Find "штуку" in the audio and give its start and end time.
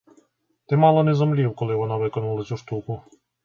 2.57-3.01